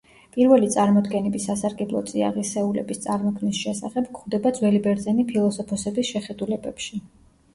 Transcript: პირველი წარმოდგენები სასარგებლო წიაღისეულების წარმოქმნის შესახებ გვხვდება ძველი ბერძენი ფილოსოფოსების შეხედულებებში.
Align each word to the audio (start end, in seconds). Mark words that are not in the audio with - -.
პირველი 0.35 0.67
წარმოდგენები 0.75 1.41
სასარგებლო 1.43 1.99
წიაღისეულების 2.11 3.03
წარმოქმნის 3.03 3.59
შესახებ 3.65 4.09
გვხვდება 4.15 4.53
ძველი 4.61 4.81
ბერძენი 4.87 5.27
ფილოსოფოსების 5.33 6.13
შეხედულებებში. 6.15 7.03